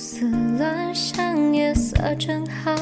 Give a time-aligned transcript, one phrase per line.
[0.00, 0.26] 思
[0.58, 2.74] 乱想，夜色正好，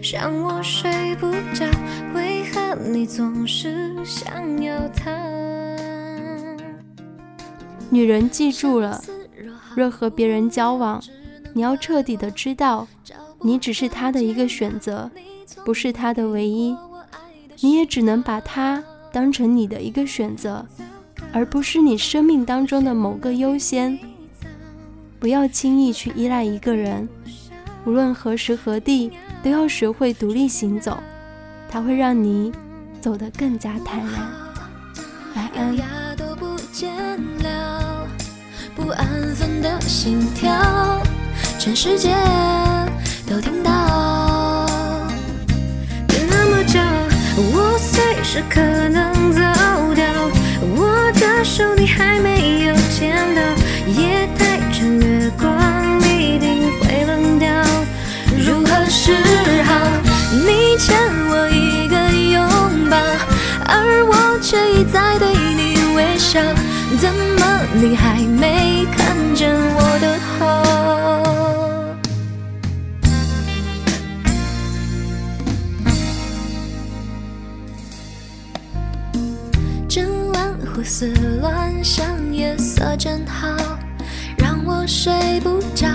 [0.00, 1.66] 让我睡不着。
[2.14, 5.10] 为何你总是想要他？
[7.90, 9.02] 女人记住了，
[9.74, 11.02] 若和别人交往，
[11.54, 12.86] 你要彻底的知道，
[13.40, 15.10] 你只是他的一个选择，
[15.64, 16.76] 不是他的唯一。
[17.62, 18.80] 你也只能把他
[19.12, 20.64] 当成你的一个选择，
[21.32, 23.98] 而不是你生命当中的某个优先。
[25.24, 27.08] 不要轻易去依赖一个人，
[27.86, 29.10] 无论何时何地，
[29.42, 30.98] 都要学会独立行走，
[31.66, 32.52] 它会让你
[33.00, 34.10] 走得更加坦然。
[35.34, 35.74] 晚安。
[38.76, 41.00] 不安分的心跳，
[41.58, 42.14] 全世界
[43.26, 44.66] 都听到。
[46.06, 46.98] 别那么骄傲，
[47.38, 49.32] 我随时可能
[64.92, 66.40] 在对你微笑，
[66.98, 70.40] 怎么你还没看见我的好？
[79.88, 83.48] 整晚胡思乱想，夜色真好，
[84.36, 85.86] 让我睡不着。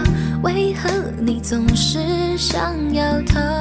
[0.41, 1.99] 为何你总是
[2.37, 3.58] 想要逃？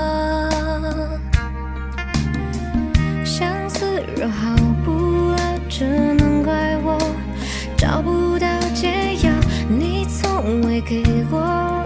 [7.78, 9.30] 找不到解药，
[9.68, 11.38] 你从未给我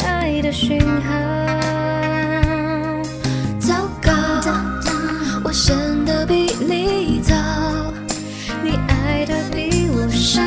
[0.07, 1.13] 爱的讯号。
[3.61, 4.11] 糟糕，
[5.45, 5.77] 我陷
[6.07, 7.35] 得比你早，
[8.65, 10.41] 你爱的比我少，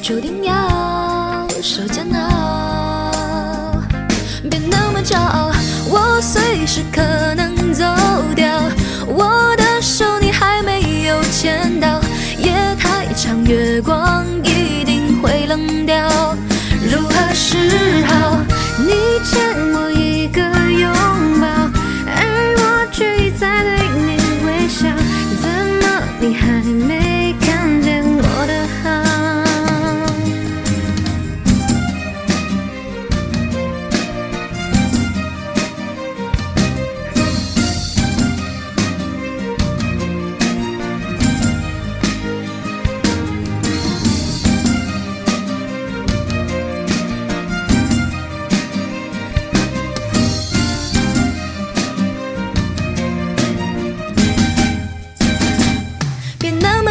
[0.00, 3.82] 注定要受煎熬。
[4.48, 5.50] 别那么骄傲，
[5.90, 7.02] 我随时可
[7.34, 7.55] 能
[13.48, 16.36] 月光一定会冷掉，
[16.90, 18.55] 如何是好？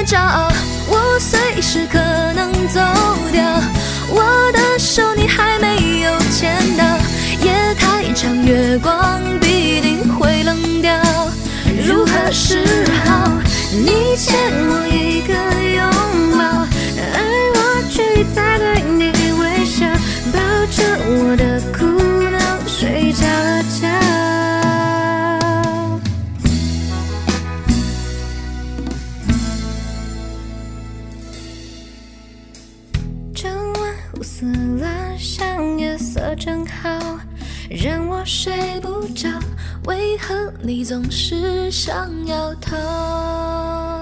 [0.05, 0.51] 骄傲，
[0.87, 1.97] 我随时可
[2.33, 2.79] 能走
[3.31, 3.43] 掉。
[4.07, 6.85] 我的手你还没有牵到，
[7.41, 10.93] 夜太长，月光必定会冷掉。
[11.83, 12.63] 如何是
[13.03, 13.31] 好？
[13.71, 14.37] 你欠
[34.15, 34.45] 胡思
[34.79, 37.19] 乱想，夜色正好，
[37.69, 39.27] 让我睡不着。
[39.87, 43.94] 为何你总是想要逃？